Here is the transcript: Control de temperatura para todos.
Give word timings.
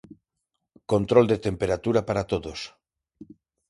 Control 0.93 1.25
de 1.31 1.37
temperatura 1.47 2.01
para 2.07 2.27
todos. 2.31 2.59